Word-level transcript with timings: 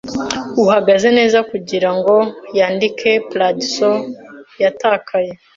uhagaze 0.63 1.07
neza 1.17 1.37
kugirango 1.51 2.15
yandike 2.57 3.09
Paradise 3.29 3.89
Yatakaye 4.61 5.31